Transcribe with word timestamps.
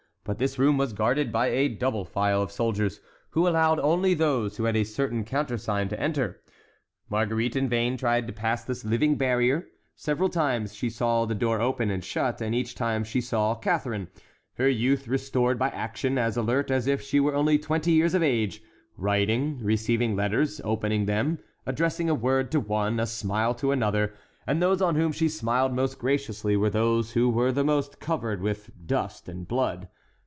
But 0.23 0.37
this 0.37 0.59
room 0.59 0.77
was 0.77 0.93
guarded 0.93 1.31
by 1.31 1.47
a 1.47 1.67
double 1.67 2.05
file 2.05 2.43
of 2.43 2.51
soldiers, 2.51 3.01
who 3.31 3.47
allowed 3.47 3.79
only 3.79 4.13
those 4.13 4.55
who 4.55 4.65
had 4.65 4.77
a 4.77 4.83
certain 4.83 5.25
countersign 5.25 5.89
to 5.89 5.99
enter. 5.99 6.41
Marguerite 7.09 7.55
in 7.55 7.67
vain 7.67 7.97
tried 7.97 8.27
to 8.27 8.33
pass 8.33 8.63
this 8.63 8.85
living 8.85 9.15
barrier; 9.15 9.67
several 9.95 10.29
times 10.29 10.75
she 10.75 10.91
saw 10.91 11.25
the 11.25 11.33
door 11.33 11.59
open 11.59 11.89
and 11.89 12.03
shut, 12.05 12.39
and 12.39 12.53
each 12.53 12.75
time 12.75 13.03
she 13.03 13.19
saw 13.19 13.55
Catharine, 13.55 14.09
her 14.53 14.69
youth 14.69 15.07
restored 15.07 15.57
by 15.57 15.69
action, 15.69 16.19
as 16.19 16.37
alert 16.37 16.69
as 16.69 16.85
if 16.85 17.01
she 17.01 17.19
were 17.19 17.33
only 17.33 17.57
twenty 17.57 17.91
years 17.91 18.13
of 18.13 18.21
age, 18.21 18.61
writing, 18.97 19.57
receiving 19.61 20.15
letters, 20.15 20.61
opening 20.63 21.07
them, 21.07 21.39
addressing 21.65 22.11
a 22.11 22.15
word 22.15 22.51
to 22.51 22.59
one, 22.59 22.99
a 22.99 23.07
smile 23.07 23.55
to 23.55 23.71
another; 23.71 24.13
and 24.45 24.61
those 24.61 24.83
on 24.83 24.93
whom 24.95 25.11
she 25.11 25.27
smiled 25.27 25.73
most 25.73 25.97
graciously 25.97 26.55
were 26.55 26.69
those 26.69 27.13
who 27.13 27.27
were 27.27 27.51
the 27.51 27.63
most 27.65 27.99
covered 27.99 28.39
with 28.39 28.69
dust 28.85 29.27
and 29.27 29.47
blood. 29.47 29.89